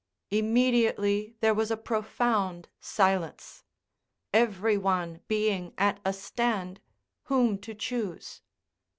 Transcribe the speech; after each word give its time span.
Immediately 0.31 1.35
there 1.41 1.53
was 1.53 1.69
a 1.69 1.77
profound 1.77 2.69
silence, 2.79 3.63
every 4.33 4.75
one 4.75 5.21
being 5.27 5.75
at 5.77 5.99
a 6.03 6.11
stand 6.11 6.81
whom 7.25 7.55
to 7.59 7.75
choose. 7.75 8.41